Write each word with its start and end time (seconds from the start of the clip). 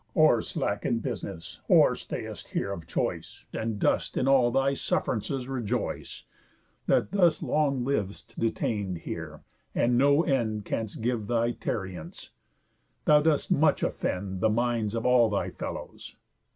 Or 0.15 0.41
slack 0.41 0.83
in 0.83 0.97
business, 0.97 1.59
or 1.67 1.93
stay'st 1.95 2.47
here 2.47 2.71
of 2.71 2.87
choice, 2.87 3.43
And 3.53 3.77
dost 3.77 4.17
in 4.17 4.27
all 4.27 4.49
thy 4.49 4.73
suff'rances 4.73 5.47
rejoice, 5.47 6.23
That 6.87 7.11
thus 7.11 7.43
long 7.43 7.83
liv'st 7.85 8.33
detain'd 8.39 8.97
here, 9.01 9.43
and 9.75 9.99
no 9.99 10.23
end 10.23 10.65
Canst 10.65 11.01
give 11.01 11.27
thy 11.27 11.51
tarriance? 11.51 12.31
Thou 13.05 13.21
dost 13.21 13.51
much 13.51 13.83
offend 13.83 14.41
The 14.41 14.49
minds 14.49 14.95
of 14.95 15.05
all 15.05 15.29
thy 15.29 15.51
fellows. 15.51 16.15